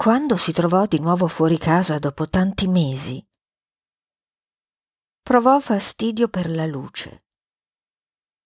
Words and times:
Quando 0.00 0.38
si 0.38 0.52
trovò 0.52 0.86
di 0.86 0.98
nuovo 0.98 1.28
fuori 1.28 1.58
casa 1.58 1.98
dopo 1.98 2.26
tanti 2.26 2.66
mesi, 2.66 3.22
provò 5.20 5.60
fastidio 5.60 6.30
per 6.30 6.48
la 6.48 6.64
luce. 6.64 7.26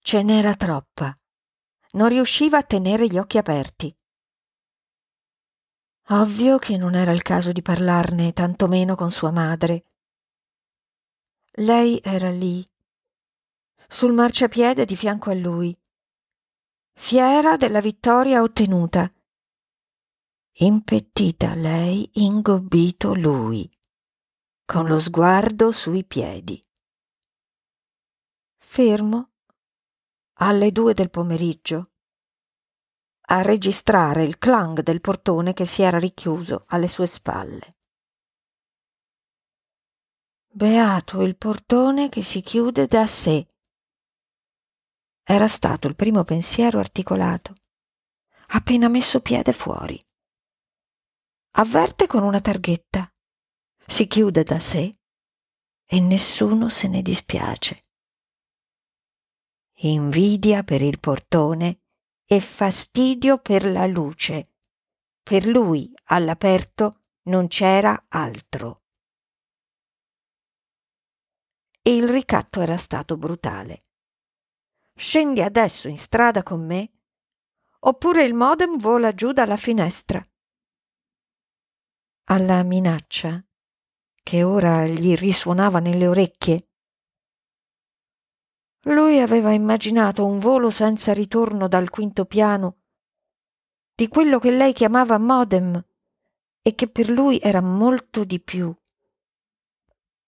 Ce 0.01 0.21
n'era 0.25 0.57
troppa. 0.57 1.17
Non 1.93 2.09
riusciva 2.09 2.59
a 2.59 2.65
tenere 2.65 3.07
gli 3.07 3.19
occhi 3.19 3.39
aperti. 3.39 3.97
Ovvio 6.09 6.59
che 6.59 6.77
non 6.77 6.97
era 6.97 7.13
il 7.13 7.23
caso 7.23 7.53
di 7.53 7.63
parlarne, 7.63 8.33
tantomeno 8.33 8.97
con 8.97 9.13
sua 9.13 9.31
madre. 9.31 9.85
Lei 11.53 12.01
era 12.03 12.31
lì, 12.31 12.69
sul 13.87 14.13
marciapiede 14.13 14.85
di 14.85 14.97
fianco 14.97 15.31
a 15.31 15.35
lui, 15.35 15.73
fiera 16.95 17.57
della 17.57 17.81
vittoria 17.81 18.43
ottenuta. 18.43 19.09
Impettita 20.59 21.57
lei, 21.57 22.09
ingobbito 22.13 23.13
lui, 23.13 23.69
con 24.65 24.87
lo 24.87 25.01
sguardo 25.01 25.73
sui 25.73 26.05
piedi. 26.05 26.65
Fermo, 28.59 29.33
alle 30.35 30.71
due 30.71 30.95
del 30.95 31.11
pomeriggio, 31.11 31.95
a 33.23 33.43
registrare 33.43 34.23
il 34.23 34.39
clang 34.39 34.83
del 34.83 35.01
portone 35.01 35.55
che 35.55 35.65
si 35.65 35.83
era 35.83 35.99
richiuso 35.99 36.67
alle 36.69 36.87
sue 36.87 37.09
spalle. 37.09 37.77
Beato 40.47 41.23
il 41.23 41.37
portone 41.37 42.09
che 42.09 42.23
si 42.23 42.43
chiude 42.43 42.87
da 42.87 43.09
sé. 43.09 43.45
Era 45.25 45.49
stato 45.49 45.89
il 45.89 45.97
primo 45.97 46.23
pensiero 46.23 46.79
articolato, 46.79 47.55
appena 48.49 48.87
messo 48.87 49.21
piede 49.21 49.53
fuori. 49.53 50.01
Avverte 51.57 52.07
con 52.07 52.23
una 52.23 52.41
targhetta. 52.41 53.13
Si 53.87 54.07
chiude 54.07 54.43
da 54.43 54.61
sé 54.61 54.99
e 55.87 56.01
nessuno 56.01 56.69
se 56.69 56.89
ne 56.89 57.03
dispiace 57.03 57.81
invidia 59.89 60.63
per 60.63 60.83
il 60.83 60.99
portone 61.01 61.81
e 62.25 62.41
fastidio 62.41 63.39
per 63.39 63.67
la 63.71 63.87
luce. 63.87 64.55
Per 65.23 65.47
lui 65.47 65.93
all'aperto 66.05 67.01
non 67.25 67.49
c'era 67.49 68.07
altro. 68.09 68.83
E 71.83 71.95
il 71.95 72.09
ricatto 72.09 72.61
era 72.61 72.77
stato 72.77 73.17
brutale. 73.17 73.83
Scendi 74.95 75.43
adesso 75.43 75.89
in 75.89 75.99
strada 75.99 76.43
con 76.43 76.65
me, 76.65 76.93
oppure 77.81 78.25
il 78.25 78.33
modem 78.33 78.79
vola 78.79 79.13
giù 79.13 79.33
dalla 79.33 79.57
finestra. 79.57 80.23
Alla 82.27 82.63
minaccia, 82.63 83.45
che 84.23 84.43
ora 84.43 84.87
gli 84.87 85.15
risuonava 85.15 85.79
nelle 85.79 86.07
orecchie, 86.07 86.69
lui 88.87 89.21
aveva 89.21 89.53
immaginato 89.53 90.25
un 90.25 90.39
volo 90.39 90.71
senza 90.71 91.13
ritorno 91.13 91.69
dal 91.69 91.91
quinto 91.91 92.25
piano 92.25 92.79
di 93.95 94.09
quello 94.09 94.39
che 94.39 94.51
lei 94.51 94.73
chiamava 94.73 95.19
modem 95.19 95.85
e 96.63 96.75
che 96.75 96.89
per 96.89 97.11
lui 97.11 97.39
era 97.41 97.61
molto 97.61 98.25
di 98.25 98.41
più. 98.41 98.75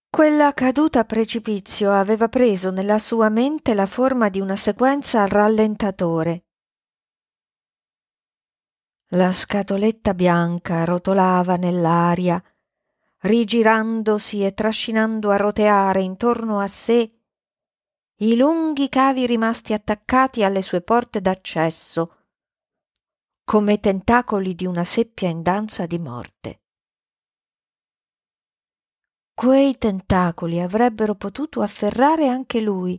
Quella 0.09 0.53
caduta 0.53 1.01
a 1.01 1.05
precipizio 1.05 1.91
aveva 1.93 2.29
preso 2.29 2.71
nella 2.71 2.99
sua 2.99 3.29
mente 3.29 3.75
la 3.75 3.87
forma 3.87 4.29
di 4.29 4.41
una 4.41 4.57
sequenza 4.57 5.23
a 5.23 5.27
rallentatore. 5.27 6.46
La 9.11 9.33
scatoletta 9.33 10.15
bianca 10.15 10.85
rotolava 10.85 11.57
nell'aria, 11.57 12.43
rigirandosi 13.21 14.45
e 14.45 14.53
trascinando 14.53 15.31
a 15.31 15.37
roteare 15.37 16.03
intorno 16.03 16.61
a 16.61 16.67
sé 16.67 17.11
i 18.21 18.35
lunghi 18.35 18.89
cavi 18.89 19.27
rimasti 19.27 19.75
attaccati 19.75 20.43
alle 20.43 20.63
sue 20.63 20.81
porte 20.81 21.21
d'accesso, 21.21 22.25
come 23.45 23.79
tentacoli 23.79 24.55
di 24.55 24.65
una 24.65 24.85
seppia 24.85 25.29
in 25.29 25.43
danza 25.43 25.85
di 25.85 25.99
morte. 25.99 26.63
Quei 29.35 29.77
tentacoli 29.77 30.61
avrebbero 30.61 31.15
potuto 31.15 31.61
afferrare 31.61 32.27
anche 32.27 32.63
lui. 32.63 32.99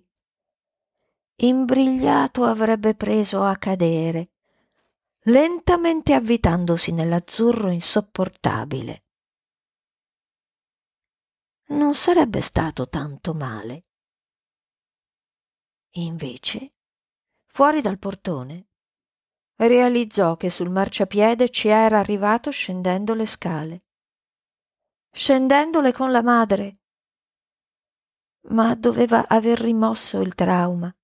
Imbrigliato 1.37 2.43
avrebbe 2.43 2.93
preso 2.93 3.41
a 3.41 3.55
cadere, 3.55 4.33
lentamente 5.27 6.13
avvitandosi 6.13 6.93
nell'azzurro 6.93 7.69
insopportabile. 7.69 9.03
Non 11.69 11.93
sarebbe 11.95 12.39
stato 12.39 12.87
tanto 12.87 13.33
male. 13.33 13.83
Invece, 15.95 16.75
fuori 17.45 17.81
dal 17.81 17.99
portone, 17.99 18.69
realizzò 19.55 20.37
che 20.37 20.49
sul 20.49 20.69
marciapiede 20.69 21.49
ci 21.49 21.67
era 21.67 21.99
arrivato 21.99 22.49
scendendo 22.49 23.13
le 23.13 23.25
scale. 23.25 23.85
Scendendole 25.11 25.91
con 25.91 26.11
la 26.11 26.21
madre. 26.21 26.83
Ma 28.49 28.75
doveva 28.75 29.27
aver 29.27 29.59
rimosso 29.59 30.21
il 30.21 30.35
trauma. 30.35 30.96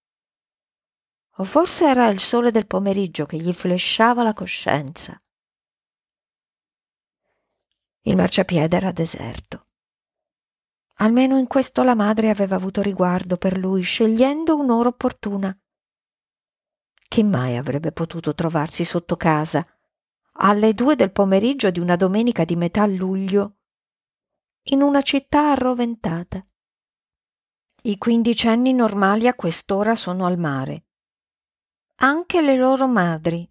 O 1.37 1.43
forse 1.43 1.87
era 1.87 2.07
il 2.07 2.19
sole 2.19 2.51
del 2.51 2.67
pomeriggio 2.67 3.25
che 3.25 3.37
gli 3.37 3.53
flesciava 3.53 4.21
la 4.21 4.33
coscienza. 4.33 5.19
Il 8.01 8.15
marciapiede 8.15 8.75
era 8.75 8.91
deserto. 8.91 9.65
Almeno 10.97 11.37
in 11.39 11.47
questo 11.47 11.81
la 11.81 11.95
madre 11.95 12.29
aveva 12.29 12.55
avuto 12.55 12.81
riguardo 12.81 13.37
per 13.37 13.57
lui, 13.57 13.81
scegliendo 13.81 14.55
un'ora 14.55 14.89
opportuna. 14.89 15.57
Chi 17.07 17.23
mai 17.23 17.57
avrebbe 17.57 17.91
potuto 17.91 18.35
trovarsi 18.35 18.85
sotto 18.85 19.15
casa 19.15 19.65
alle 20.33 20.73
due 20.73 20.95
del 20.95 21.11
pomeriggio 21.11 21.71
di 21.71 21.79
una 21.79 21.95
domenica 21.95 22.43
di 22.43 22.55
metà 22.55 22.85
luglio 22.85 23.57
in 24.67 24.81
una 24.81 25.01
città 25.01 25.51
arroventata? 25.51 26.43
I 27.83 27.97
quindicenni 27.97 28.73
normali 28.73 29.27
a 29.27 29.33
quest'ora 29.33 29.95
sono 29.95 30.25
al 30.25 30.37
mare. 30.37 30.85
Anche 32.05 32.41
le 32.41 32.57
loro 32.57 32.85
madri. 32.85 33.49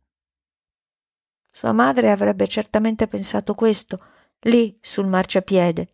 Sua 1.50 1.72
madre 1.72 2.10
avrebbe 2.10 2.46
certamente 2.46 3.06
pensato 3.06 3.54
questo, 3.54 3.96
lì 4.40 4.78
sul 4.82 5.06
marciapiede, 5.06 5.88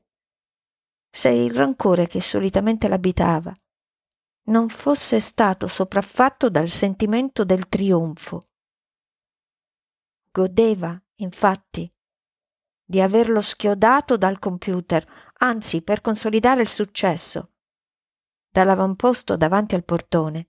se 1.09 1.29
il 1.29 1.55
rancore 1.55 2.09
che 2.09 2.21
solitamente 2.21 2.89
l'abitava 2.89 3.55
non 4.47 4.69
fosse 4.71 5.21
stato 5.21 5.69
sopraffatto 5.69 6.51
dal 6.51 6.69
sentimento 6.69 7.45
del 7.45 7.69
trionfo. 7.69 8.49
Godeva, 10.33 11.01
infatti, 11.19 11.89
di 12.85 13.01
averlo 13.01 13.41
schiodato 13.41 14.17
dal 14.17 14.41
computer, 14.41 15.07
anzi 15.35 15.83
per 15.83 16.01
consolidare 16.01 16.63
il 16.63 16.69
successo. 16.69 17.53
Dall'avamposto 18.51 19.37
davanti 19.37 19.77
al 19.77 19.85
portone. 19.85 20.48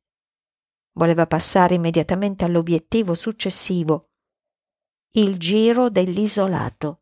Voleva 1.00 1.26
passare 1.28 1.76
immediatamente 1.76 2.44
all'obiettivo 2.44 3.14
successivo, 3.14 4.10
il 5.12 5.38
giro 5.38 5.90
dell'isolato. 5.90 7.00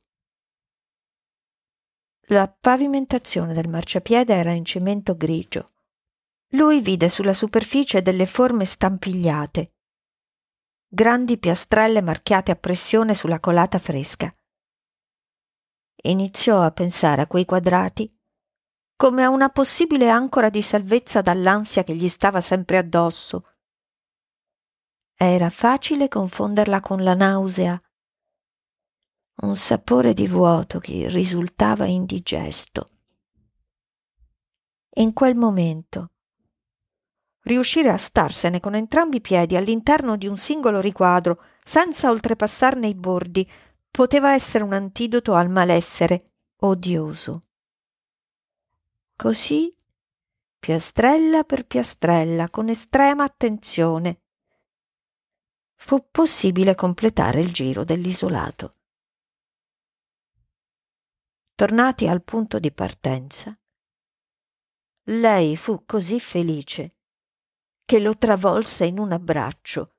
La 2.27 2.47
pavimentazione 2.47 3.55
del 3.55 3.67
marciapiede 3.67 4.35
era 4.35 4.51
in 4.51 4.65
cemento 4.65 5.17
grigio. 5.17 5.71
Lui 6.49 6.79
vide 6.79 7.09
sulla 7.09 7.33
superficie 7.33 8.03
delle 8.03 8.27
forme 8.27 8.65
stampigliate, 8.65 9.73
grandi 10.87 11.39
piastrelle 11.39 12.01
marchiate 12.01 12.51
a 12.51 12.55
pressione 12.55 13.15
sulla 13.15 13.39
colata 13.39 13.79
fresca. 13.79 14.31
Iniziò 16.03 16.61
a 16.61 16.69
pensare 16.69 17.23
a 17.23 17.27
quei 17.27 17.45
quadrati 17.45 18.15
come 18.95 19.23
a 19.23 19.29
una 19.29 19.49
possibile 19.49 20.07
ancora 20.07 20.51
di 20.51 20.61
salvezza 20.61 21.21
dall'ansia 21.21 21.83
che 21.83 21.95
gli 21.95 22.07
stava 22.07 22.41
sempre 22.41 22.77
addosso. 22.77 23.53
Era 25.19 25.49
facile 25.49 26.07
confonderla 26.09 26.79
con 26.79 27.03
la 27.03 27.15
nausea 27.15 27.81
un 29.41 29.55
sapore 29.55 30.13
di 30.13 30.27
vuoto 30.27 30.77
che 30.79 31.07
risultava 31.09 31.85
indigesto. 31.85 32.89
In 34.97 35.13
quel 35.13 35.35
momento 35.35 36.11
riuscire 37.41 37.89
a 37.89 37.97
starsene 37.97 38.59
con 38.59 38.75
entrambi 38.75 39.17
i 39.17 39.21
piedi 39.21 39.55
all'interno 39.55 40.17
di 40.17 40.27
un 40.27 40.37
singolo 40.37 40.79
riquadro, 40.79 41.41
senza 41.63 42.11
oltrepassarne 42.11 42.87
i 42.87 42.93
bordi, 42.93 43.49
poteva 43.89 44.33
essere 44.33 44.63
un 44.63 44.73
antidoto 44.73 45.33
al 45.33 45.49
malessere 45.49 46.23
odioso. 46.57 47.41
Così, 49.15 49.73
piastrella 50.59 51.43
per 51.43 51.65
piastrella, 51.65 52.49
con 52.49 52.69
estrema 52.69 53.23
attenzione, 53.23 54.21
fu 55.77 56.09
possibile 56.09 56.75
completare 56.75 57.39
il 57.39 57.53
giro 57.53 57.83
dell'isolato. 57.83 58.73
Tornati 61.55 62.07
al 62.07 62.23
punto 62.23 62.59
di 62.59 62.71
partenza, 62.71 63.57
lei 65.09 65.55
fu 65.55 65.85
così 65.85 66.19
felice 66.19 66.97
che 67.85 67.99
lo 67.99 68.17
travolse 68.17 68.85
in 68.85 68.99
un 68.99 69.13
abbraccio. 69.13 69.95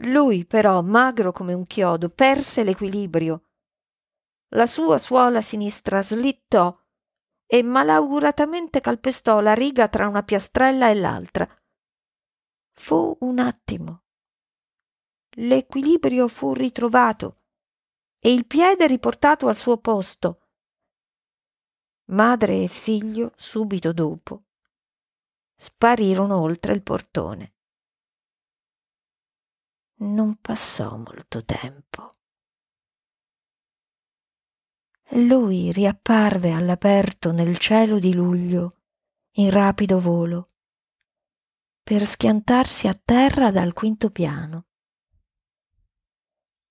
Lui 0.00 0.44
però, 0.44 0.82
magro 0.82 1.32
come 1.32 1.52
un 1.52 1.66
chiodo, 1.66 2.10
perse 2.10 2.62
l'equilibrio. 2.62 3.42
La 4.50 4.66
sua 4.66 4.98
suola 4.98 5.42
sinistra 5.42 6.02
slittò 6.02 6.78
e 7.46 7.62
malauguratamente 7.62 8.80
calpestò 8.80 9.40
la 9.40 9.54
riga 9.54 9.88
tra 9.88 10.06
una 10.06 10.22
piastrella 10.22 10.90
e 10.90 10.94
l'altra. 10.94 11.48
Fu 12.72 13.16
un 13.20 13.38
attimo. 13.38 14.05
L'equilibrio 15.38 16.28
fu 16.28 16.54
ritrovato 16.54 17.36
e 18.18 18.32
il 18.32 18.46
piede 18.46 18.86
riportato 18.86 19.48
al 19.48 19.58
suo 19.58 19.76
posto. 19.76 20.48
Madre 22.06 22.62
e 22.62 22.68
figlio, 22.68 23.32
subito 23.36 23.92
dopo, 23.92 24.44
sparirono 25.54 26.40
oltre 26.40 26.72
il 26.72 26.82
portone. 26.82 27.54
Non 29.98 30.36
passò 30.40 30.96
molto 30.96 31.44
tempo. 31.44 32.10
Lui 35.10 35.70
riapparve 35.70 36.52
all'aperto 36.52 37.30
nel 37.32 37.58
cielo 37.58 37.98
di 37.98 38.14
luglio, 38.14 38.72
in 39.32 39.50
rapido 39.50 40.00
volo, 40.00 40.46
per 41.82 42.06
schiantarsi 42.06 42.88
a 42.88 42.94
terra 42.94 43.50
dal 43.50 43.72
quinto 43.72 44.10
piano. 44.10 44.65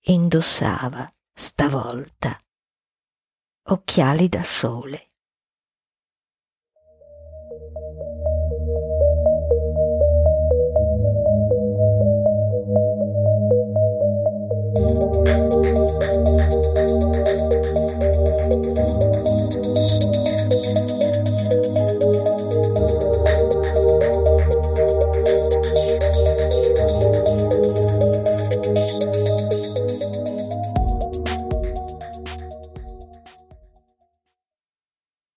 Indossava, 0.07 1.09
stavolta, 1.33 2.37
occhiali 3.69 4.29
da 4.29 4.43
sole. 4.43 5.14